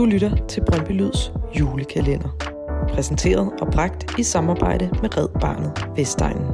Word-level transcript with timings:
Du 0.00 0.04
lytter 0.04 0.36
til 0.48 0.62
Brøndby 0.66 0.90
Lyds 0.90 1.32
julekalender. 1.58 2.28
Præsenteret 2.88 3.50
og 3.60 3.68
bragt 3.72 4.18
i 4.18 4.22
samarbejde 4.22 4.90
med 5.02 5.16
Red 5.16 5.28
Barnet 5.40 5.72
Vestegnen. 5.96 6.46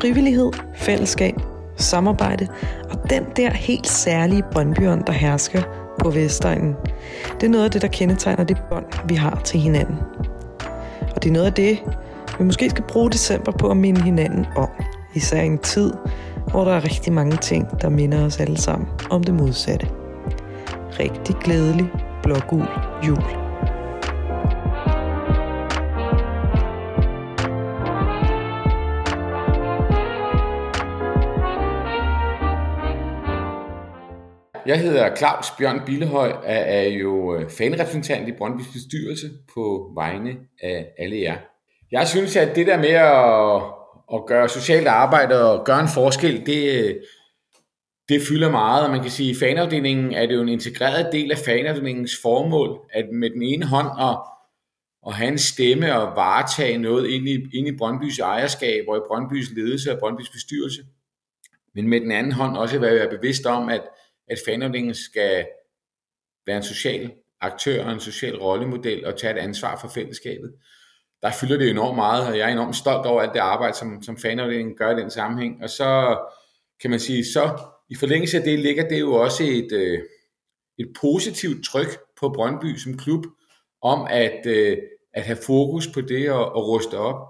Frivillighed, 0.00 0.52
fællesskab, 0.74 1.34
samarbejde 1.76 2.48
og 2.90 3.10
den 3.10 3.24
der 3.36 3.50
helt 3.50 3.86
særlige 3.86 4.42
Brøndbyånd, 4.52 5.04
der 5.04 5.12
hersker 5.12 5.62
på 5.98 6.10
Vestegnen. 6.10 6.76
Det 7.40 7.46
er 7.46 7.50
noget 7.50 7.64
af 7.64 7.70
det, 7.70 7.82
der 7.82 7.88
kendetegner 7.88 8.44
det 8.44 8.62
bånd, 8.70 8.86
vi 9.08 9.14
har 9.14 9.40
til 9.44 9.60
hinanden. 9.60 9.98
Og 11.14 11.22
det 11.22 11.28
er 11.28 11.32
noget 11.32 11.46
af 11.46 11.52
det, 11.52 11.78
vi 12.38 12.44
måske 12.44 12.70
skal 12.70 12.84
bruge 12.88 13.10
december 13.10 13.52
på 13.52 13.70
at 13.70 13.76
minde 13.76 14.02
hinanden 14.02 14.46
om. 14.56 14.68
Især 15.14 15.42
i 15.42 15.46
en 15.46 15.58
tid, 15.58 15.92
hvor 16.50 16.64
der 16.64 16.72
er 16.72 16.84
rigtig 16.84 17.12
mange 17.12 17.36
ting, 17.36 17.80
der 17.80 17.88
minder 17.88 18.26
os 18.26 18.40
alle 18.40 18.58
sammen 18.58 18.88
om 19.10 19.24
det 19.24 19.34
modsatte. 19.34 19.88
Rigtig 21.00 21.36
glædelig 21.36 21.90
blågul 22.22 22.66
jul. 23.06 23.22
Jeg 34.66 34.80
hedder 34.80 35.16
Claus 35.16 35.50
Bjørn 35.58 35.80
Billehøj 35.86 36.30
og 36.30 36.42
er 36.46 36.88
jo 36.88 37.34
øh, 37.34 37.50
fanrepræsentant 37.50 38.28
i 38.28 38.32
Brøndby's 38.32 38.72
bestyrelse 38.72 39.26
på 39.54 39.92
vegne 39.94 40.30
af 40.62 40.86
alle 40.98 41.20
jer. 41.20 41.51
Jeg 41.92 42.08
synes, 42.08 42.36
at 42.36 42.56
det 42.56 42.66
der 42.66 42.78
med 42.78 42.88
at, 42.88 43.62
at 44.14 44.26
gøre 44.26 44.48
socialt 44.48 44.86
arbejde 44.86 45.50
og 45.50 45.66
gøre 45.66 45.80
en 45.80 45.94
forskel, 45.94 46.46
det, 46.46 46.98
det 48.08 48.22
fylder 48.28 48.50
meget, 48.50 48.84
og 48.84 48.90
man 48.90 49.02
kan 49.02 49.10
sige, 49.10 49.30
at 49.30 49.36
fanafdelingen 49.36 50.12
er 50.12 50.26
det 50.26 50.34
jo 50.34 50.42
en 50.42 50.48
integreret 50.48 51.12
del 51.12 51.30
af 51.30 51.38
fanafdelingens 51.38 52.12
formål, 52.22 52.80
at 52.92 53.04
med 53.12 53.30
den 53.30 53.42
ene 53.42 53.66
hånd 53.66 53.88
at, 54.00 54.18
at 55.06 55.14
have 55.14 55.28
en 55.28 55.38
stemme 55.38 55.98
og 55.98 56.16
varetage 56.16 56.78
noget 56.78 57.08
ind 57.08 57.28
i, 57.28 57.34
ind 57.58 57.68
i 57.68 57.76
Brøndbys 57.78 58.18
ejerskab 58.18 58.84
og 58.88 58.96
i 58.96 59.00
Brøndbys 59.08 59.50
ledelse 59.56 59.92
og 59.92 59.98
Brøndbys 59.98 60.30
bestyrelse, 60.30 60.82
men 61.74 61.88
med 61.88 62.00
den 62.00 62.12
anden 62.12 62.32
hånd 62.32 62.56
også 62.56 62.78
være 62.78 63.08
bevidst 63.08 63.46
om, 63.46 63.68
at, 63.68 63.82
at 64.28 64.38
fanafdelingen 64.46 64.94
skal 64.94 65.46
være 66.46 66.56
en 66.56 66.62
social 66.62 67.12
aktør 67.40 67.84
og 67.84 67.92
en 67.92 68.00
social 68.00 68.36
rollemodel 68.38 69.06
og 69.06 69.18
tage 69.18 69.34
et 69.34 69.38
ansvar 69.38 69.78
for 69.80 69.88
fællesskabet 69.88 70.52
der 71.22 71.30
fylder 71.40 71.58
det 71.58 71.70
enormt 71.70 71.96
meget, 71.96 72.26
og 72.26 72.38
jeg 72.38 72.48
er 72.48 72.52
enormt 72.52 72.76
stolt 72.76 73.06
over 73.06 73.22
alt 73.22 73.32
det 73.34 73.40
arbejde, 73.40 73.76
som, 73.76 74.02
som 74.02 74.16
fanafdelingen 74.16 74.76
gør 74.76 74.96
i 74.96 75.00
den 75.00 75.10
sammenhæng. 75.10 75.62
Og 75.62 75.70
så 75.70 76.18
kan 76.80 76.90
man 76.90 77.00
sige, 77.00 77.24
så 77.24 77.58
i 77.90 77.94
forlængelse 77.94 78.38
af 78.38 78.42
det 78.42 78.58
ligger 78.58 78.88
det 78.88 79.00
jo 79.00 79.14
også 79.14 79.44
et, 79.44 79.72
øh, 79.72 79.98
et 80.78 80.92
positivt 81.00 81.64
tryk 81.64 81.98
på 82.20 82.28
Brøndby 82.28 82.76
som 82.76 82.96
klub, 82.96 83.24
om 83.82 84.06
at, 84.10 84.46
øh, 84.46 84.76
at 85.14 85.22
have 85.22 85.38
fokus 85.46 85.88
på 85.94 86.00
det 86.00 86.30
og, 86.30 86.52
og 86.52 86.68
ruste 86.68 86.98
op. 86.98 87.28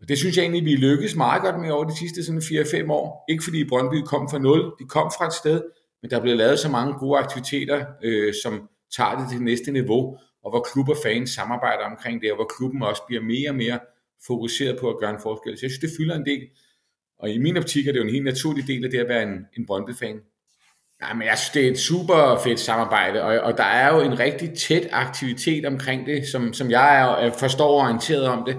Og 0.00 0.08
det 0.08 0.18
synes 0.18 0.36
jeg 0.36 0.42
egentlig, 0.42 0.64
vi 0.64 0.76
lykkes 0.76 1.16
meget 1.16 1.42
godt 1.42 1.60
med 1.60 1.70
over 1.70 1.84
de 1.84 1.98
sidste 1.98 2.24
sådan 2.24 2.40
4-5 2.40 2.92
år. 2.92 3.24
Ikke 3.28 3.44
fordi 3.44 3.68
Brøndby 3.68 4.02
kom 4.06 4.28
fra 4.30 4.38
nul, 4.38 4.72
de 4.78 4.84
kom 4.88 5.12
fra 5.18 5.26
et 5.26 5.32
sted, 5.32 5.62
men 6.02 6.10
der 6.10 6.16
er 6.16 6.20
blevet 6.20 6.38
lavet 6.38 6.58
så 6.58 6.68
mange 6.68 6.94
gode 6.94 7.18
aktiviteter, 7.18 7.86
øh, 8.04 8.34
som 8.42 8.68
tager 8.96 9.18
det 9.18 9.30
til 9.30 9.42
næste 9.42 9.72
niveau 9.72 10.18
og 10.44 10.50
hvor 10.50 10.60
klub 10.72 10.88
og 10.88 10.96
fans 11.02 11.30
samarbejder 11.30 11.84
omkring 11.84 12.22
det, 12.22 12.30
og 12.30 12.36
hvor 12.36 12.50
klubben 12.56 12.82
også 12.82 13.02
bliver 13.06 13.22
mere 13.22 13.50
og 13.50 13.54
mere 13.54 13.78
fokuseret 14.26 14.80
på 14.80 14.90
at 14.90 14.98
gøre 15.00 15.10
en 15.10 15.20
forskel. 15.22 15.58
Så 15.58 15.66
jeg 15.66 15.70
synes, 15.70 15.90
det 15.90 15.96
fylder 15.98 16.14
en 16.16 16.26
del. 16.26 16.48
Og 17.18 17.30
i 17.30 17.38
min 17.38 17.56
optik 17.56 17.86
er 17.86 17.92
det 17.92 17.98
jo 17.98 18.04
en 18.04 18.10
helt 18.10 18.24
naturlig 18.24 18.66
del 18.66 18.84
af 18.84 18.90
det 18.90 18.98
at 18.98 19.08
være 19.08 19.22
en, 19.22 19.46
en 19.56 19.66
Brøndby-fan. 19.66 20.20
Nej, 21.00 21.14
men 21.14 21.26
jeg 21.26 21.38
synes, 21.38 21.50
det 21.50 21.66
er 21.66 21.70
et 21.70 21.78
super 21.78 22.40
fedt 22.44 22.60
samarbejde, 22.60 23.22
og, 23.22 23.40
og 23.40 23.58
der 23.58 23.64
er 23.64 23.94
jo 23.94 24.00
en 24.00 24.18
rigtig 24.18 24.58
tæt 24.58 24.88
aktivitet 24.92 25.66
omkring 25.66 26.06
det, 26.06 26.26
som, 26.26 26.52
som 26.52 26.70
jeg 26.70 27.00
er, 27.00 27.32
forstår 27.32 27.82
orienteret 27.82 28.26
om 28.26 28.44
det. 28.46 28.56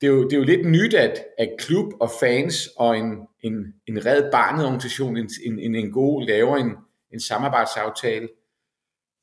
Det 0.00 0.06
er, 0.06 0.12
jo, 0.12 0.24
det 0.24 0.32
er 0.32 0.36
jo 0.36 0.44
lidt 0.44 0.66
nyt, 0.66 0.94
at, 0.94 1.24
at 1.38 1.48
klub 1.58 1.92
og 2.00 2.10
fans 2.20 2.68
og 2.76 2.98
en, 2.98 3.18
en, 3.40 3.74
en 3.86 4.06
red 4.06 4.30
barnet 4.32 4.64
organisation, 4.64 5.16
en, 5.16 5.30
en, 5.44 5.74
en 5.74 5.92
god 5.92 6.26
laver 6.26 6.56
en, 6.56 6.70
en 7.12 7.20
samarbejdsaftale– 7.20 8.28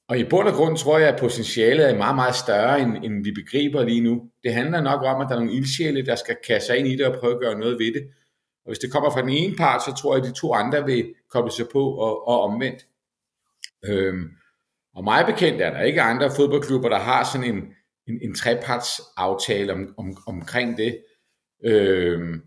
og 0.10 0.20
i 0.20 0.24
bund 0.24 0.48
og 0.48 0.54
grund 0.54 0.78
tror 0.78 0.98
jeg, 0.98 1.10
at 1.10 1.20
potentialet 1.20 1.90
er 1.90 1.98
meget, 1.98 2.16
meget 2.16 2.36
større, 2.36 2.82
end, 2.82 3.06
end 3.06 3.24
vi 3.24 3.32
begriber 3.32 3.84
lige 3.84 4.02
nu. 4.02 4.30
Det 4.44 4.54
handler 4.54 4.82
nok 4.82 5.02
om, 5.04 5.22
at 5.22 5.28
der 5.30 5.36
er 5.36 5.40
nogle 5.40 5.54
ildsjæle, 5.54 6.06
der 6.06 6.16
skal 6.16 6.38
kaste 6.48 6.68
sig 6.68 6.78
ind 6.78 6.88
i 6.88 6.96
det 6.96 7.06
og 7.06 7.20
prøve 7.20 7.34
at 7.34 7.40
gøre 7.40 7.60
noget 7.60 7.80
ved 7.80 7.94
det. 7.94 8.04
Og 8.66 8.72
hvis 8.72 8.80
det 8.80 8.92
kommer 8.92 9.10
fra 9.10 9.22
den 9.22 9.30
ene 9.30 9.56
part, 9.56 9.84
så 9.84 9.96
tror 10.02 10.16
jeg, 10.16 10.24
at 10.24 10.30
de 10.30 10.36
to 10.36 10.54
andre 10.54 10.86
vil 10.86 11.14
koble 11.30 11.52
sig 11.52 11.66
på 11.72 11.92
og, 11.92 12.28
og 12.28 12.42
omvendt. 12.42 12.86
Øhm, 13.86 14.30
og 14.96 15.04
mig 15.04 15.26
bekendt 15.26 15.62
er 15.62 15.70
der 15.70 15.82
ikke 15.82 16.02
andre 16.02 16.32
fodboldklubber, 16.36 16.90
der 16.90 17.00
har 17.00 17.24
sådan 17.24 17.56
en, 17.56 17.64
en, 18.08 18.20
en 18.22 18.36
trepartsaftale 18.36 19.74
om, 19.74 19.94
om, 19.98 20.18
omkring 20.28 20.78
det. 20.78 20.98
Øhm, 21.64 22.42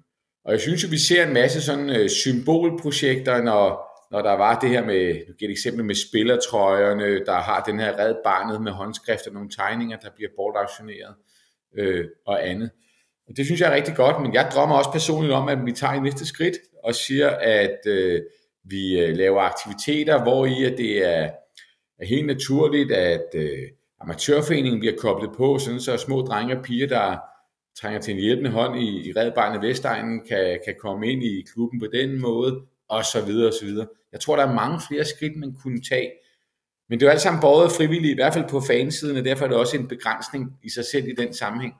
og 0.45 0.53
jeg 0.53 0.61
synes 0.61 0.85
at 0.85 0.91
vi 0.91 0.99
ser 0.99 1.27
en 1.27 1.35
masse 1.35 1.63
sådan 1.63 1.91
øh, 1.91 2.11
symbolprojekter, 2.11 3.43
når, 3.43 3.92
når 4.13 4.23
der 4.23 4.33
var 4.33 4.59
det 4.59 4.69
her 4.69 4.85
med, 4.85 5.27
du 5.29 5.33
giver 5.33 5.49
et 5.49 5.53
eksempel 5.53 5.85
med 5.85 5.95
spillertrøjerne, 5.95 7.25
der 7.25 7.35
har 7.35 7.63
den 7.67 7.81
her 7.81 7.99
red 7.99 8.15
barnet 8.25 8.63
med 8.63 8.73
håndskrift 8.73 9.27
og 9.27 9.33
nogle 9.33 9.51
tegninger, 9.51 9.97
der 9.97 10.09
bliver 10.17 10.31
bortaktioneret 10.37 11.15
øh, 11.79 12.05
og 12.27 12.49
andet. 12.49 12.71
Og 13.29 13.37
det 13.37 13.45
synes 13.45 13.61
jeg 13.61 13.71
er 13.71 13.75
rigtig 13.75 13.97
godt, 13.97 14.23
men 14.23 14.35
jeg 14.35 14.51
drømmer 14.55 14.77
også 14.77 14.93
personligt 14.93 15.33
om, 15.33 15.49
at 15.49 15.59
vi 15.67 15.73
tager 15.73 15.93
et 15.93 16.03
næste 16.03 16.27
skridt 16.27 16.55
og 16.85 16.95
siger, 16.95 17.31
at 17.31 17.79
øh, 17.87 18.23
vi 18.65 19.01
øh, 19.01 19.17
laver 19.17 19.41
aktiviteter, 19.41 20.23
hvor 20.23 20.47
i 20.47 20.65
at 20.65 20.79
det 20.79 21.09
er, 21.09 21.31
er 21.99 22.07
helt 22.07 22.27
naturligt, 22.27 22.93
at 22.93 23.27
øh, 23.35 23.59
amatørforeningen 24.01 24.81
bliver 24.81 24.97
koblet 24.99 25.31
på, 25.37 25.59
sådan 25.59 25.81
så 25.81 25.97
små 25.97 26.21
drenge 26.21 26.57
og 26.57 26.65
piger, 26.65 26.87
der 26.87 27.19
trænger 27.81 28.01
til 28.01 28.15
en 28.15 28.21
hjælpende 28.21 28.51
hånd 28.51 28.81
i, 28.81 29.09
i 29.09 29.13
Red 29.17 29.33
Barnet 29.33 29.63
Vestegnen, 29.63 30.21
kan, 30.29 30.59
kan 30.65 30.75
komme 30.81 31.13
ind 31.13 31.23
i 31.23 31.45
klubben 31.55 31.81
på 31.81 31.87
den 31.93 32.21
måde, 32.21 32.61
og 32.93 33.05
så 33.05 33.21
videre 33.21 33.49
og 33.49 33.55
så 33.61 33.65
videre. 33.65 33.87
Jeg 34.13 34.21
tror, 34.21 34.37
der 34.37 34.47
er 34.47 34.55
mange 34.55 34.81
flere 34.89 35.05
skridt, 35.05 35.37
man 35.37 35.55
kunne 35.63 35.83
tage. 35.83 36.11
Men 36.89 37.01
det 37.01 37.07
er 37.07 37.11
jo 37.11 37.13
alt 37.13 37.21
sammen 37.21 37.41
både 37.41 37.71
frivilligt, 37.71 38.13
i 38.13 38.15
hvert 38.15 38.35
fald 38.35 38.49
på 38.49 38.61
fansiden, 38.61 39.17
og 39.17 39.25
derfor 39.25 39.45
er 39.45 39.49
det 39.49 39.59
også 39.59 39.77
en 39.77 39.89
begrænsning 39.89 40.51
i 40.63 40.71
sig 40.71 40.85
selv 40.85 41.09
i 41.09 41.15
den 41.15 41.35
sammenhæng. 41.35 41.75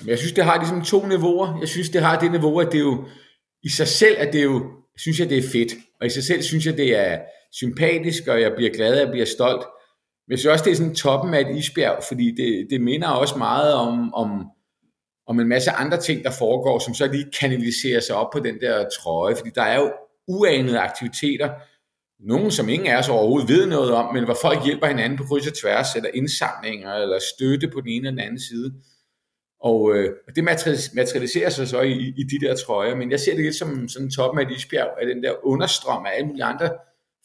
Men 0.00 0.08
jeg 0.08 0.18
synes, 0.18 0.32
det 0.32 0.44
har 0.44 0.58
ligesom 0.58 0.82
to 0.82 1.06
niveauer. 1.06 1.58
Jeg 1.60 1.68
synes, 1.68 1.88
det 1.88 2.00
har 2.00 2.20
det 2.20 2.30
niveau, 2.30 2.60
at 2.60 2.72
det 2.72 2.80
jo 2.80 3.04
i 3.62 3.68
sig 3.68 3.88
selv, 3.88 4.16
at 4.18 4.32
det 4.32 4.44
jo, 4.44 4.70
synes 4.96 5.20
jeg, 5.20 5.30
det 5.30 5.38
er 5.38 5.48
fedt. 5.52 5.72
Og 6.00 6.06
i 6.06 6.10
sig 6.10 6.24
selv 6.24 6.42
synes 6.42 6.66
jeg, 6.66 6.76
det 6.76 6.98
er 6.98 7.18
sympatisk, 7.52 8.26
og 8.28 8.40
jeg 8.40 8.52
bliver 8.56 8.70
glad, 8.70 8.92
og 8.92 9.00
jeg 9.00 9.10
bliver 9.10 9.26
stolt. 9.26 9.62
Men 10.26 10.30
jeg 10.30 10.38
synes 10.38 10.52
også, 10.52 10.64
det 10.64 10.70
er 10.70 10.76
sådan 10.76 10.94
toppen 10.94 11.34
af 11.34 11.40
et 11.40 11.56
isbjerg, 11.56 12.02
fordi 12.08 12.34
det, 12.34 12.66
det 12.70 12.80
minder 12.80 13.08
også 13.08 13.38
meget 13.38 13.74
om, 13.74 14.14
om, 14.14 14.46
om 15.26 15.40
en 15.40 15.48
masse 15.48 15.70
andre 15.70 16.00
ting, 16.00 16.24
der 16.24 16.30
foregår, 16.30 16.78
som 16.78 16.94
så 16.94 17.06
lige 17.06 17.30
kanaliserer 17.40 18.00
sig 18.00 18.16
op 18.16 18.30
på 18.32 18.40
den 18.40 18.60
der 18.60 18.88
trøje. 18.88 19.36
Fordi 19.36 19.50
der 19.54 19.62
er 19.62 19.80
jo 19.80 19.92
uanede 20.28 20.78
aktiviteter, 20.78 21.50
nogen 22.20 22.50
som 22.50 22.68
ingen 22.68 22.88
af 22.88 22.98
os 22.98 23.08
overhovedet 23.08 23.48
ved 23.48 23.66
noget 23.66 23.92
om, 23.92 24.14
men 24.14 24.24
hvor 24.24 24.38
folk 24.42 24.64
hjælper 24.64 24.86
hinanden 24.86 25.18
på 25.18 25.24
kryds 25.24 25.46
og 25.46 25.54
tværs, 25.54 25.94
eller 25.96 26.10
indsamlinger, 26.14 26.92
eller 26.94 27.18
støtte 27.34 27.68
på 27.68 27.80
den 27.80 27.88
ene 27.88 28.08
eller 28.08 28.10
den 28.10 28.28
anden 28.28 28.40
side. 28.40 28.74
Og 29.60 29.94
øh, 29.94 30.10
det 30.36 30.44
materialiserer 30.94 31.50
sig 31.50 31.68
så 31.68 31.80
i, 31.80 32.14
i 32.16 32.22
de 32.22 32.46
der 32.46 32.56
trøjer, 32.56 32.94
men 32.94 33.10
jeg 33.10 33.20
ser 33.20 33.34
det 33.34 33.44
lidt 33.44 33.54
som 33.54 33.88
sådan 33.88 34.10
toppen 34.10 34.40
af 34.40 34.50
et 34.50 34.56
isbjerg, 34.56 34.90
af 35.00 35.06
den 35.06 35.22
der 35.22 35.46
understrøm 35.46 36.06
af 36.06 36.10
alle 36.14 36.26
mulige 36.26 36.44
andre 36.44 36.70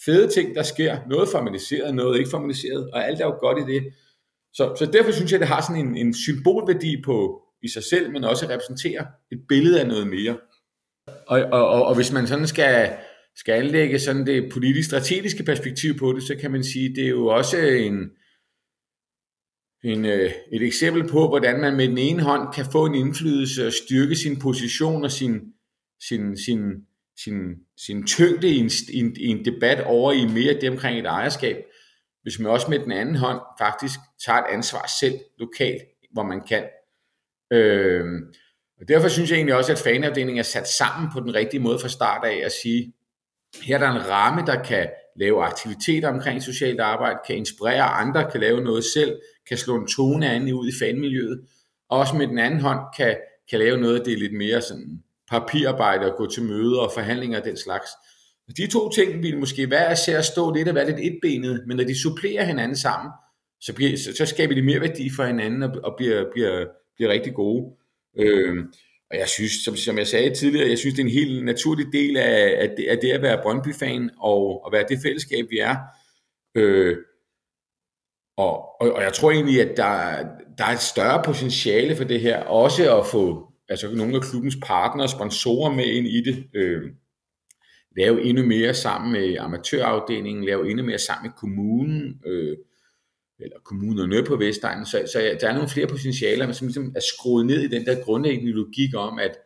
fede 0.05 0.27
ting, 0.27 0.55
der 0.55 0.63
sker. 0.63 0.97
Noget 1.09 1.29
formaliseret, 1.29 1.95
noget 1.95 2.17
ikke 2.17 2.29
formaliseret, 2.29 2.91
og 2.91 3.07
alt 3.07 3.21
er 3.21 3.25
jo 3.25 3.37
godt 3.39 3.69
i 3.69 3.73
det. 3.73 3.93
Så, 4.53 4.75
så 4.79 4.85
derfor 4.85 5.11
synes 5.11 5.31
jeg, 5.31 5.39
det 5.39 5.47
har 5.47 5.61
sådan 5.61 5.87
en, 5.87 5.97
en 5.97 6.13
symbolværdi 6.13 7.01
på 7.05 7.41
i 7.63 7.67
sig 7.67 7.83
selv, 7.83 8.11
men 8.11 8.23
også 8.23 8.45
repræsenterer 8.49 9.05
et 9.31 9.39
billede 9.49 9.81
af 9.81 9.87
noget 9.87 10.07
mere. 10.07 10.37
Og, 11.27 11.41
og, 11.41 11.67
og, 11.67 11.85
og 11.85 11.95
hvis 11.95 12.11
man 12.11 12.27
sådan 12.27 12.47
skal, 12.47 12.97
skal 13.35 13.53
anlægge 13.53 13.99
sådan 13.99 14.25
det 14.25 14.51
politisk-strategiske 14.53 15.43
perspektiv 15.43 15.97
på 15.97 16.13
det, 16.13 16.23
så 16.23 16.35
kan 16.41 16.51
man 16.51 16.63
sige, 16.63 16.95
det 16.95 17.05
er 17.05 17.09
jo 17.09 17.27
også 17.27 17.57
en, 17.57 18.09
en, 19.83 20.05
øh, 20.05 20.31
et 20.51 20.63
eksempel 20.63 21.09
på, 21.09 21.27
hvordan 21.27 21.61
man 21.61 21.75
med 21.75 21.87
den 21.87 21.97
ene 21.97 22.23
hånd 22.23 22.53
kan 22.53 22.65
få 22.71 22.85
en 22.85 22.95
indflydelse 22.95 23.67
og 23.67 23.73
styrke 23.73 24.15
sin 24.15 24.39
position 24.39 25.03
og 25.03 25.11
sin, 25.11 25.41
sin, 26.07 26.37
sin, 26.37 26.61
sin, 27.23 27.55
sin 27.77 28.07
tyngde 28.07 28.49
i 28.49 28.57
en, 28.57 28.71
i, 28.93 28.99
en, 28.99 29.15
i 29.19 29.27
en 29.27 29.45
debat 29.45 29.83
over 29.83 30.11
i 30.11 30.25
mere 30.25 30.61
det 30.61 30.69
omkring 30.69 30.99
et 30.99 31.05
ejerskab, 31.05 31.57
hvis 32.21 32.39
man 32.39 32.51
også 32.51 32.69
med 32.69 32.79
den 32.79 32.91
anden 32.91 33.15
hånd 33.15 33.39
faktisk 33.59 33.99
tager 34.25 34.39
et 34.39 34.53
ansvar 34.53 34.89
selv 34.99 35.19
lokalt, 35.37 35.81
hvor 36.13 36.23
man 36.23 36.41
kan. 36.47 36.63
Øh, 37.53 38.05
og 38.79 38.87
derfor 38.87 39.07
synes 39.07 39.29
jeg 39.29 39.35
egentlig 39.35 39.55
også, 39.55 39.71
at 39.71 39.79
fanafdelingen 39.79 40.39
er 40.39 40.43
sat 40.43 40.67
sammen 40.67 41.09
på 41.13 41.19
den 41.19 41.35
rigtige 41.35 41.59
måde 41.59 41.79
fra 41.79 41.87
start 41.87 42.25
af 42.25 42.41
at 42.45 42.51
sige, 42.63 42.93
her 43.61 43.75
er 43.75 43.79
der 43.79 43.91
en 43.91 44.09
ramme, 44.09 44.45
der 44.45 44.63
kan 44.63 44.87
lave 45.15 45.43
aktiviteter 45.43 46.07
omkring 46.07 46.43
socialt 46.43 46.79
arbejde, 46.79 47.19
kan 47.27 47.35
inspirere 47.35 47.83
andre, 47.83 48.31
kan 48.31 48.39
lave 48.39 48.63
noget 48.63 48.83
selv, 48.93 49.19
kan 49.47 49.57
slå 49.57 49.75
en 49.75 49.87
tone 49.87 50.29
an 50.29 50.53
ud 50.53 50.67
i 50.67 50.71
fanmiljøet, 50.79 51.41
og 51.89 51.99
også 51.99 52.15
med 52.15 52.27
den 52.27 52.39
anden 52.39 52.59
hånd 52.59 52.79
kan, 52.97 53.17
kan 53.49 53.59
lave 53.59 53.77
noget, 53.77 54.05
det 54.05 54.13
er 54.13 54.17
lidt 54.17 54.33
mere 54.33 54.61
sådan 54.61 55.03
papirarbejde 55.31 56.11
og 56.11 56.17
gå 56.17 56.29
til 56.29 56.43
møder 56.43 56.79
og 56.79 56.91
forhandlinger 56.93 57.39
og 57.39 57.45
den 57.45 57.57
slags. 57.57 57.89
Og 58.47 58.57
de 58.57 58.67
to 58.67 58.89
ting 58.89 59.23
vil 59.23 59.37
måske 59.37 59.71
være 59.71 59.89
at 60.17 60.25
stå 60.25 60.53
lidt 60.53 60.67
og 60.67 60.75
være 60.75 60.85
lidt 60.85 61.13
etbenet, 61.13 61.63
men 61.67 61.77
når 61.77 61.83
de 61.83 62.01
supplerer 62.01 62.43
hinanden 62.43 62.77
sammen, 62.77 63.11
så, 63.61 63.73
bliver, 63.73 63.97
så, 63.97 64.15
så 64.17 64.25
skaber 64.25 64.55
de 64.55 64.61
mere 64.61 64.81
værdi 64.81 65.09
for 65.15 65.23
hinanden 65.23 65.63
og, 65.63 65.71
og 65.83 65.93
bliver, 65.97 66.25
bliver, 66.33 66.65
bliver 66.95 67.11
rigtig 67.11 67.33
gode. 67.33 67.75
Øh, 68.17 68.65
og 69.11 69.17
jeg 69.17 69.27
synes, 69.27 69.51
som, 69.51 69.75
som 69.75 69.97
jeg 69.97 70.07
sagde 70.07 70.35
tidligere, 70.35 70.69
jeg 70.69 70.77
synes, 70.77 70.95
det 70.95 71.01
er 71.01 71.05
en 71.05 71.13
helt 71.13 71.45
naturlig 71.45 71.85
del 71.93 72.17
af, 72.17 72.57
af, 72.61 72.69
det, 72.77 72.85
af 72.87 72.97
det 72.97 73.11
at 73.11 73.21
være 73.21 73.41
Brøndby-fan 73.43 74.09
og, 74.19 74.65
og 74.65 74.71
være 74.71 74.85
det 74.89 74.99
fællesskab, 75.03 75.45
vi 75.49 75.57
er. 75.59 75.75
Øh, 76.55 76.97
og, 78.37 78.81
og, 78.81 78.91
og 78.91 79.01
jeg 79.01 79.13
tror 79.13 79.31
egentlig, 79.31 79.61
at 79.61 79.77
der, 79.77 80.23
der 80.57 80.65
er 80.65 80.73
et 80.73 80.79
større 80.79 81.23
potentiale 81.23 81.95
for 81.95 82.03
det 82.03 82.21
her, 82.21 82.43
også 82.43 82.99
at 82.99 83.07
få 83.07 83.51
altså 83.69 83.95
nogle 83.95 84.15
af 84.15 84.21
klubbens 84.21 84.57
partnere 84.63 85.05
og 85.05 85.09
sponsorer 85.09 85.75
med 85.75 85.85
ind 85.85 86.07
i 86.07 86.21
det. 86.21 86.45
Øh, 86.53 86.81
lave 87.97 88.23
endnu 88.23 88.45
mere 88.45 88.73
sammen 88.73 89.11
med 89.11 89.37
amatørafdelingen, 89.37 90.45
lave 90.45 90.69
endnu 90.69 90.85
mere 90.85 90.97
sammen 90.97 91.29
med 91.29 91.37
kommunen, 91.37 92.21
øh, 92.25 92.57
eller 93.39 93.57
kommunerne 93.63 94.23
på 94.23 94.35
Vestegnen. 94.35 94.85
Så, 94.85 95.03
så 95.13 95.37
der 95.41 95.49
er 95.49 95.53
nogle 95.53 95.69
flere 95.69 95.87
potentialer, 95.87 96.45
men 96.45 96.53
som 96.53 96.67
ligesom 96.67 96.93
er 96.95 96.99
skruet 97.13 97.45
ned 97.45 97.61
i 97.61 97.67
den 97.67 97.85
der 97.85 98.03
grundlæggende 98.03 98.51
logik 98.51 98.95
om, 98.95 99.19
at, 99.19 99.37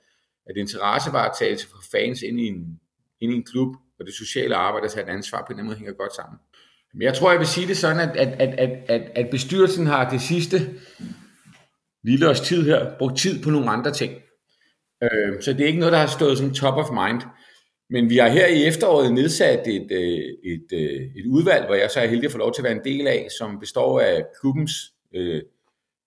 at 0.49 0.57
interessevaretagelse 0.57 1.67
for 1.67 1.77
fans 1.91 2.21
ind 2.21 2.39
i 2.39 2.47
en, 2.47 2.79
ind 3.21 3.31
i 3.33 3.35
en 3.35 3.43
klub, 3.43 3.75
og 3.99 4.05
det 4.05 4.13
sociale 4.13 4.55
arbejde, 4.55 4.83
altså 4.83 4.97
der 4.97 5.03
tager 5.03 5.13
et 5.13 5.17
ansvar 5.17 5.45
på 5.47 5.53
den 5.53 5.65
måde, 5.65 5.77
hænger 5.77 5.93
godt 5.93 6.15
sammen. 6.15 6.39
Men 6.93 7.01
jeg 7.01 7.13
tror, 7.13 7.31
jeg 7.31 7.39
vil 7.39 7.47
sige 7.47 7.67
det 7.67 7.77
sådan, 7.77 8.09
at, 8.09 8.17
at, 8.17 8.41
at, 8.41 8.59
at, 8.59 8.89
at, 8.89 9.11
at 9.15 9.29
bestyrelsen 9.31 9.87
har 9.87 10.09
det 10.09 10.21
sidste 10.21 10.57
lille 12.03 12.29
års 12.29 12.41
tid 12.41 12.63
her 12.63 12.97
brugt 12.99 13.17
tid 13.17 13.43
på 13.43 13.49
nogle 13.49 13.69
andre 13.69 13.91
ting. 13.91 14.13
Øh, 15.03 15.41
så 15.41 15.53
det 15.53 15.61
er 15.61 15.67
ikke 15.67 15.79
noget, 15.79 15.93
der 15.93 15.99
har 15.99 16.07
stået 16.07 16.37
som 16.37 16.53
top 16.53 16.77
of 16.77 16.91
mind. 16.91 17.21
Men 17.93 18.09
vi 18.09 18.17
har 18.17 18.29
her 18.29 18.47
i 18.47 18.65
efteråret 18.65 19.13
nedsat 19.13 19.67
et, 19.67 19.91
øh, 19.91 20.51
et, 20.51 20.65
et, 20.71 21.11
et 21.15 21.25
udvalg, 21.25 21.65
hvor 21.65 21.75
jeg 21.75 21.91
så 21.91 21.99
er 21.99 22.07
heldig 22.07 22.25
at 22.25 22.31
få 22.31 22.37
lov 22.37 22.53
til 22.53 22.61
at 22.61 22.63
være 22.63 22.73
en 22.73 22.83
del 22.83 23.07
af, 23.07 23.27
som 23.39 23.59
består 23.59 23.99
af 23.99 24.25
klubbens 24.41 24.71
øh, 25.15 25.41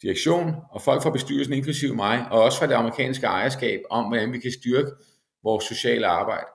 direktion 0.02 0.54
og 0.70 0.82
folk 0.82 1.02
fra 1.02 1.10
bestyrelsen, 1.10 1.54
inklusive 1.54 1.94
mig, 1.94 2.26
og 2.30 2.42
også 2.42 2.58
fra 2.58 2.66
det 2.66 2.74
amerikanske 2.74 3.26
ejerskab, 3.26 3.80
om 3.90 4.04
hvordan 4.04 4.32
vi 4.32 4.38
kan 4.38 4.52
styrke 4.52 4.90
vores 5.42 5.64
sociale 5.64 6.06
arbejde 6.06 6.46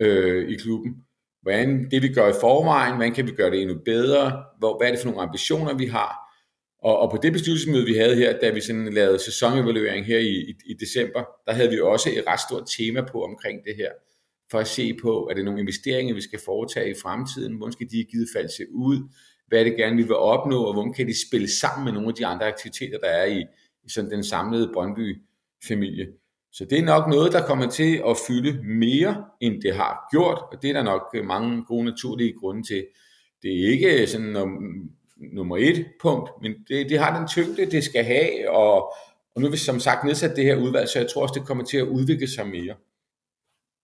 øh, 0.00 0.48
i 0.48 0.54
klubben. 0.54 0.96
Hvordan 1.42 1.90
det 1.90 2.02
vi 2.02 2.08
gør 2.08 2.28
i 2.28 2.40
forvejen, 2.40 2.94
hvordan 2.94 3.14
kan 3.14 3.26
vi 3.26 3.32
gøre 3.32 3.50
det 3.50 3.62
endnu 3.62 3.78
bedre, 3.84 4.44
hvor, 4.58 4.78
hvad 4.78 4.88
er 4.88 4.92
det 4.92 5.00
for 5.00 5.08
nogle 5.08 5.22
ambitioner 5.22 5.74
vi 5.74 5.86
har. 5.86 6.16
Og, 6.82 6.98
og 6.98 7.10
på 7.10 7.18
det 7.22 7.32
bestyrelsesmøde 7.32 7.86
vi 7.86 7.94
havde 7.94 8.16
her, 8.16 8.38
da 8.38 8.50
vi 8.50 8.60
sådan 8.60 8.92
lavede 8.92 9.18
sæsonevaluering 9.18 10.06
her 10.06 10.18
i, 10.18 10.34
i, 10.50 10.54
i 10.66 10.74
december, 10.80 11.24
der 11.46 11.52
havde 11.52 11.70
vi 11.70 11.80
også 11.80 12.10
et 12.10 12.24
ret 12.26 12.40
stort 12.40 12.64
tema 12.78 13.00
på 13.12 13.24
omkring 13.24 13.64
det 13.64 13.76
her 13.76 13.90
for 14.52 14.58
at 14.58 14.68
se 14.68 14.94
på, 15.02 15.28
er 15.30 15.34
det 15.34 15.44
nogle 15.44 15.60
investeringer, 15.60 16.14
vi 16.14 16.20
skal 16.20 16.40
foretage 16.44 16.90
i 16.90 16.94
fremtiden, 17.02 17.56
hvordan 17.56 17.72
skal 17.72 17.90
de 17.90 18.00
i 18.00 18.08
givet 18.12 18.28
fald 18.36 18.48
se 18.48 18.64
ud, 18.70 19.08
hvad 19.48 19.60
er 19.60 19.64
det 19.64 19.76
gerne, 19.76 19.96
vi 19.96 20.02
vil 20.02 20.16
opnå, 20.16 20.64
og 20.64 20.72
hvordan 20.72 20.92
kan 20.92 21.06
de 21.06 21.26
spille 21.28 21.50
sammen 21.50 21.84
med 21.84 21.92
nogle 21.92 22.08
af 22.08 22.14
de 22.14 22.26
andre 22.26 22.46
aktiviteter, 22.46 22.98
der 22.98 23.08
er 23.08 23.24
i, 23.24 23.40
i 23.84 23.90
sådan 23.90 24.10
den 24.10 24.24
samlede 24.24 24.70
Brøndby-familie. 24.74 26.06
Så 26.52 26.64
det 26.70 26.78
er 26.78 26.84
nok 26.84 27.08
noget, 27.08 27.32
der 27.32 27.46
kommer 27.46 27.70
til 27.70 28.02
at 28.08 28.16
fylde 28.26 28.62
mere, 28.64 29.24
end 29.40 29.62
det 29.62 29.74
har 29.74 30.08
gjort, 30.10 30.38
og 30.52 30.62
det 30.62 30.70
er 30.70 30.74
der 30.74 30.82
nok 30.82 31.02
øh, 31.14 31.24
mange 31.24 31.64
gode 31.64 31.84
naturlige 31.84 32.32
grunde 32.40 32.62
til. 32.62 32.86
Det 33.42 33.50
er 33.50 33.68
ikke 33.68 34.06
sådan 34.06 34.36
num- 34.36 34.98
nummer 35.34 35.56
et 35.56 35.86
punkt, 36.02 36.30
men 36.42 36.52
det, 36.68 36.90
det 36.90 36.98
har 36.98 37.18
den 37.18 37.28
tyngde, 37.28 37.70
det 37.70 37.84
skal 37.84 38.04
have, 38.04 38.50
og, 38.50 38.76
og 39.34 39.40
nu 39.40 39.46
har 39.46 39.50
vi 39.50 39.56
som 39.56 39.80
sagt 39.80 40.04
nedsat 40.04 40.36
det 40.36 40.44
her 40.44 40.56
udvalg, 40.56 40.88
så 40.88 40.98
jeg 40.98 41.08
tror 41.08 41.22
også, 41.22 41.34
det 41.38 41.46
kommer 41.46 41.64
til 41.64 41.76
at 41.76 41.88
udvikle 41.88 42.28
sig 42.28 42.46
mere. 42.48 42.74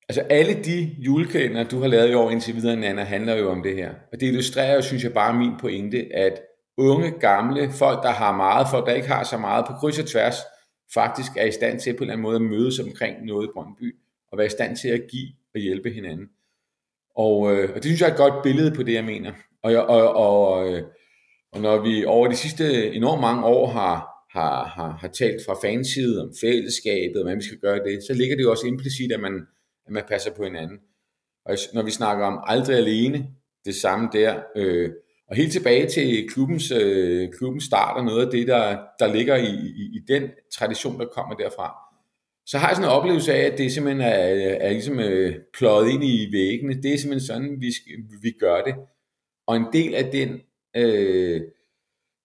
Altså 0.08 0.22
alle 0.30 0.64
de 0.64 0.96
julekalender, 0.98 1.64
du 1.64 1.80
har 1.80 1.86
lavet 1.86 2.10
i 2.10 2.14
år 2.14 2.30
indtil 2.30 2.54
videre, 2.54 2.76
Nana, 2.76 3.02
handler 3.02 3.36
jo 3.36 3.50
om 3.50 3.62
det 3.62 3.76
her. 3.76 3.90
Og 4.12 4.20
det 4.20 4.26
illustrerer 4.26 4.74
jo, 4.74 4.82
synes 4.82 5.04
jeg, 5.04 5.12
bare 5.12 5.34
min 5.34 5.52
pointe, 5.60 6.08
at 6.14 6.40
unge, 6.76 7.10
gamle, 7.20 7.72
folk, 7.72 8.02
der 8.02 8.10
har 8.10 8.36
meget, 8.36 8.66
folk, 8.70 8.86
der 8.86 8.92
ikke 8.92 9.08
har 9.08 9.24
så 9.24 9.38
meget, 9.38 9.64
på 9.66 9.72
kryds 9.72 9.98
og 9.98 10.06
tværs, 10.06 10.36
faktisk 10.94 11.32
er 11.36 11.44
i 11.44 11.52
stand 11.52 11.80
til 11.80 11.92
på 11.92 11.96
en 11.96 12.02
eller 12.02 12.12
anden 12.12 12.22
måde 12.22 12.36
at 12.36 12.42
mødes 12.42 12.78
omkring 12.78 13.24
noget 13.24 13.46
i 13.46 13.50
Brøndby, 13.54 13.96
og 14.32 14.38
være 14.38 14.46
i 14.46 14.50
stand 14.50 14.76
til 14.76 14.88
at 14.88 15.02
give 15.10 15.28
og 15.54 15.60
hjælpe 15.60 15.90
hinanden. 15.90 16.26
Og, 17.16 17.52
øh, 17.52 17.68
og 17.70 17.74
det 17.74 17.84
synes 17.84 18.00
jeg 18.00 18.08
er 18.08 18.12
et 18.12 18.18
godt 18.18 18.42
billede 18.42 18.74
på 18.74 18.82
det, 18.82 18.94
jeg 18.94 19.04
mener. 19.04 19.32
Og, 19.62 19.72
jeg, 19.72 19.80
og, 19.80 20.14
og, 20.16 20.72
øh, 20.72 20.82
og 21.52 21.60
når 21.60 21.82
vi 21.82 22.04
over 22.04 22.28
de 22.28 22.36
sidste 22.36 22.94
enormt 22.94 23.20
mange 23.20 23.44
år 23.44 23.66
har, 23.66 24.08
har, 24.30 24.64
har, 24.64 24.98
har 25.00 25.08
talt 25.08 25.40
fra 25.46 25.68
fansiden 25.68 26.18
om 26.18 26.32
fællesskabet, 26.40 27.16
og 27.16 27.22
hvordan 27.22 27.38
vi 27.38 27.44
skal 27.44 27.58
gøre 27.58 27.78
det, 27.78 28.02
så 28.06 28.14
ligger 28.14 28.36
det 28.36 28.42
jo 28.42 28.50
også 28.50 28.66
implicit, 28.66 29.12
at 29.12 29.20
man 29.20 29.46
at 29.88 29.92
man 29.92 30.04
passer 30.08 30.34
på 30.34 30.44
hinanden. 30.44 30.78
Og 31.44 31.56
når 31.74 31.82
vi 31.82 31.90
snakker 31.90 32.24
om 32.24 32.40
aldrig 32.46 32.76
alene, 32.76 33.26
det 33.64 33.74
samme 33.74 34.08
der. 34.12 34.40
Øh, 34.56 34.90
og 35.30 35.36
helt 35.36 35.52
tilbage 35.52 35.88
til 35.88 36.28
klubbens, 36.28 36.70
øh, 36.70 37.28
klubbens 37.38 37.64
start 37.64 37.96
og 37.96 38.04
noget 38.04 38.26
af 38.26 38.32
det, 38.32 38.46
der, 38.46 38.78
der 38.98 39.14
ligger 39.14 39.36
i, 39.36 39.54
i, 39.54 39.96
i 39.96 40.00
den 40.08 40.30
tradition, 40.52 41.00
der 41.00 41.06
kommer 41.06 41.34
derfra. 41.34 41.74
Så 42.46 42.58
har 42.58 42.68
jeg 42.68 42.76
sådan 42.76 42.90
en 42.90 42.96
oplevelse 42.96 43.34
af, 43.34 43.52
at 43.52 43.58
det 43.58 43.72
simpelthen 43.72 44.00
er, 44.00 44.16
er 44.60 44.70
ligesom 44.70 45.00
øh, 45.00 45.34
pløjet 45.58 45.90
ind 45.90 46.04
i 46.04 46.28
væggene. 46.32 46.82
Det 46.82 46.94
er 46.94 46.98
simpelthen 46.98 47.26
sådan, 47.26 47.60
vi, 47.60 47.74
vi 48.22 48.30
gør 48.40 48.62
det. 48.62 48.74
Og 49.46 49.56
en 49.56 49.66
del 49.72 49.94
af 49.94 50.10
den, 50.12 50.40
øh, 50.76 51.42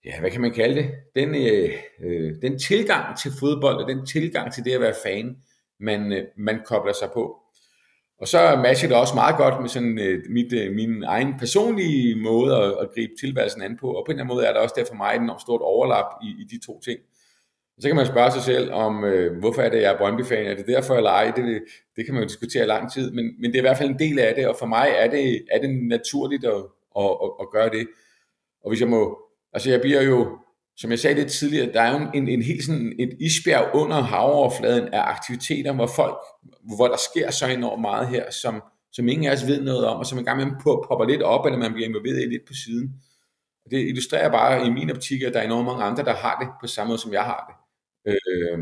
ja, 0.06 0.20
hvad 0.20 0.32
kan 0.32 0.42
man 0.42 0.54
kalde 0.54 0.76
det, 0.76 0.92
den, 1.16 1.36
øh, 1.36 1.74
øh, 2.04 2.36
den 2.42 2.60
tilgang 2.60 3.18
til 3.18 3.32
fodbold, 3.40 3.84
og 3.84 3.90
den 3.90 4.06
tilgang 4.06 4.54
til 4.54 4.64
det 4.64 4.72
at 4.72 4.82
være 4.82 4.96
fan, 5.06 5.38
man, 5.80 6.12
øh, 6.14 6.24
man 6.38 6.60
kobler 6.66 6.94
sig 6.94 7.10
på. 7.14 7.43
Og 8.20 8.28
så 8.28 8.60
matcher 8.64 8.88
det 8.88 8.98
også 8.98 9.16
meget 9.16 9.38
godt 9.38 9.62
med 9.62 9.70
sådan 9.70 10.00
øh, 10.00 10.24
mit, 10.30 10.54
øh, 10.54 10.76
min 10.76 11.04
egen 11.04 11.34
personlige 11.40 12.16
måde 12.16 12.58
at, 12.58 12.72
at 12.82 12.90
gribe 12.94 13.14
tilværelsen 13.20 13.62
an 13.62 13.78
på, 13.78 13.88
og 13.88 14.06
på 14.06 14.12
en 14.12 14.16
eller 14.16 14.24
anden 14.24 14.36
måde 14.36 14.46
er 14.46 14.54
der 14.54 14.60
også 14.60 14.76
der 14.78 14.86
for 14.86 14.96
mig 14.96 15.16
et 15.16 15.42
stort 15.42 15.62
overlap 15.62 16.06
i, 16.24 16.28
i 16.28 16.44
de 16.44 16.66
to 16.66 16.80
ting. 16.80 17.00
Og 17.76 17.82
så 17.82 17.90
kan 17.90 17.96
man 17.96 18.08
spørge 18.08 18.32
sig 18.32 18.42
selv 18.42 18.72
om, 18.72 19.04
øh, 19.04 19.40
hvorfor 19.40 19.62
er 19.62 19.70
det, 19.70 19.82
jeg 19.82 19.94
er 19.94 19.98
Brøndby-fan? 19.98 20.46
Er 20.46 20.56
det 20.56 20.68
derfor 20.68 20.96
eller 20.96 21.10
ej? 21.10 21.32
Det, 21.36 21.64
det 21.96 22.06
kan 22.06 22.14
man 22.14 22.24
jo 22.24 22.30
diskutere 22.30 22.68
lang 22.68 22.92
tid, 22.92 23.12
men, 23.12 23.26
men 23.40 23.52
det 23.52 23.56
er 23.56 23.62
i 23.62 23.68
hvert 23.68 23.78
fald 23.78 23.90
en 23.90 24.00
del 24.00 24.20
af 24.20 24.36
det, 24.36 24.48
og 24.48 24.56
for 24.60 24.66
mig 24.66 24.88
er 24.98 25.10
det, 25.10 25.46
er 25.52 25.62
det 25.62 25.70
naturligt 25.70 26.46
at, 26.46 26.64
at, 26.98 27.10
at, 27.24 27.32
at 27.42 27.48
gøre 27.52 27.70
det. 27.70 27.88
Og 28.64 28.70
hvis 28.70 28.80
jeg 28.82 28.90
må, 28.90 29.20
altså 29.54 29.70
jeg 29.70 29.82
bliver 29.82 30.02
jo, 30.02 30.38
som 30.78 30.92
jeg 30.92 31.00
sagde 31.00 31.16
lidt 31.16 31.32
tidligere, 31.32 31.74
der 31.74 31.82
er 31.82 32.00
jo 32.00 32.10
en, 32.14 32.28
en 32.28 32.42
helt 32.42 32.64
sådan 32.66 32.96
et 33.00 33.18
isbjerg 33.20 33.76
under 33.76 34.02
havoverfladen 34.02 34.88
af 34.88 35.02
aktiviteter, 35.02 35.74
hvor 35.74 35.88
folk, 35.88 36.18
hvor 36.76 36.88
der 36.88 36.98
sker 37.12 37.32
så 37.32 37.48
enormt 37.48 37.82
meget 37.82 38.08
her, 38.08 38.32
som, 38.32 38.64
som 38.92 39.08
ingen 39.08 39.28
af 39.28 39.34
os 39.34 39.48
ved 39.48 39.62
noget 39.62 39.86
om, 39.86 39.98
og 39.98 40.06
som 40.06 40.20
en 40.20 40.26
gang 40.26 40.42
imellem 40.42 40.62
popper 40.64 41.06
lidt 41.06 41.22
op, 41.22 41.46
eller 41.46 41.60
man 41.60 41.74
bliver 41.74 41.88
involveret 41.88 42.22
i 42.22 42.26
lidt 42.26 42.48
på 42.48 42.54
siden. 42.54 42.94
Og 43.66 43.72
det 43.72 43.88
illustrerer 43.88 44.32
bare 44.32 44.68
i 44.68 44.70
min 44.70 44.92
optik, 44.92 45.22
at 45.22 45.34
der 45.34 45.40
er 45.40 45.46
enormt 45.46 45.66
mange 45.66 45.84
andre, 45.84 46.04
der 46.04 46.14
har 46.14 46.40
det 46.40 46.50
på 46.62 46.68
samme 46.68 46.88
måde, 46.88 47.00
som 47.00 47.14
jeg 47.14 47.24
har 47.24 47.42
det. 47.50 47.56
Øh, 48.12 48.60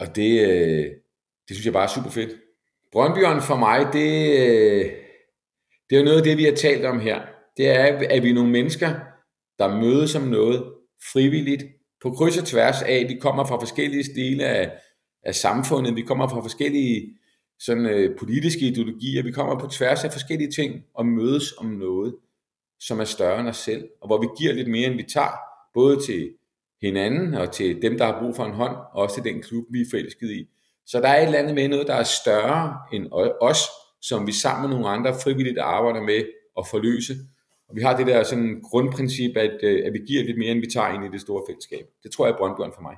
og 0.00 0.16
det, 0.16 0.50
øh, 0.50 0.84
det 1.48 1.56
synes 1.56 1.64
jeg 1.64 1.72
bare 1.72 1.84
er 1.84 1.88
super 1.88 2.10
fedt. 2.10 2.30
Brøndbjørn 2.92 3.42
for 3.42 3.56
mig, 3.56 3.78
det, 3.92 4.38
øh, 4.40 4.84
det 5.90 5.96
er 5.96 6.00
jo 6.00 6.04
noget 6.04 6.18
af 6.18 6.24
det, 6.24 6.38
vi 6.38 6.44
har 6.44 6.54
talt 6.54 6.84
om 6.84 7.00
her. 7.00 7.20
Det 7.56 7.68
er, 7.68 7.84
at 8.10 8.22
vi 8.22 8.30
er 8.30 8.34
nogle 8.34 8.50
mennesker, 8.50 8.88
der 9.58 9.80
mødes 9.80 10.14
om 10.14 10.22
noget, 10.22 10.72
frivilligt, 11.12 11.64
på 12.02 12.10
kryds 12.10 12.38
og 12.38 12.44
tværs 12.44 12.82
af, 12.82 13.06
vi 13.08 13.18
kommer 13.20 13.46
fra 13.46 13.60
forskellige 13.60 14.04
dele 14.14 14.44
af, 14.44 14.72
af 15.22 15.34
samfundet, 15.34 15.96
vi 15.96 16.02
kommer 16.02 16.28
fra 16.28 16.40
forskellige 16.40 17.18
sådan, 17.58 17.86
øh, 17.86 18.18
politiske 18.18 18.66
ideologier, 18.66 19.22
vi 19.22 19.32
kommer 19.32 19.58
på 19.58 19.66
tværs 19.66 20.04
af 20.04 20.12
forskellige 20.12 20.50
ting 20.50 20.82
og 20.94 21.06
mødes 21.06 21.52
om 21.58 21.66
noget, 21.66 22.14
som 22.80 23.00
er 23.00 23.04
større 23.04 23.40
end 23.40 23.48
os 23.48 23.56
selv, 23.56 23.88
og 24.00 24.06
hvor 24.06 24.20
vi 24.20 24.26
giver 24.38 24.52
lidt 24.52 24.68
mere, 24.68 24.86
end 24.86 24.96
vi 24.96 25.02
tager, 25.02 25.36
både 25.74 26.06
til 26.06 26.30
hinanden 26.82 27.34
og 27.34 27.52
til 27.52 27.82
dem, 27.82 27.98
der 27.98 28.04
har 28.04 28.20
brug 28.20 28.36
for 28.36 28.44
en 28.44 28.52
hånd, 28.52 28.76
og 28.76 29.02
også 29.02 29.14
til 29.14 29.32
den 29.32 29.42
klub, 29.42 29.64
vi 29.70 29.80
er 29.80 29.86
forelsket 29.90 30.30
i. 30.30 30.48
Så 30.86 31.00
der 31.00 31.08
er 31.08 31.20
et 31.20 31.26
eller 31.26 31.38
andet 31.38 31.54
med 31.54 31.68
noget, 31.68 31.86
der 31.86 31.94
er 31.94 32.02
større 32.02 32.78
end 32.92 33.06
os, 33.40 33.58
som 34.00 34.26
vi 34.26 34.32
sammen 34.32 34.70
med 34.70 34.78
nogle 34.78 34.88
andre 34.88 35.14
frivilligt 35.24 35.58
arbejder 35.58 36.02
med 36.02 36.24
at 36.58 36.66
forløse, 36.70 37.14
og 37.72 37.76
vi 37.76 37.82
har 37.82 37.96
det 37.96 38.06
der 38.06 38.22
sådan 38.22 38.60
grundprincip, 38.70 39.36
at, 39.36 39.56
øh, 39.62 39.82
at 39.86 39.92
vi 39.92 40.00
giver 40.08 40.24
lidt 40.24 40.38
mere, 40.38 40.52
end 40.52 40.60
vi 40.60 40.70
tager 40.74 40.94
ind 40.94 41.04
i 41.04 41.12
det 41.14 41.20
store 41.20 41.42
fællesskab. 41.48 41.84
Det 42.02 42.10
tror 42.10 42.26
jeg 42.26 42.32
er 42.32 42.38
Brøndbjørn 42.38 42.72
for 42.74 42.82
mig. 42.82 42.96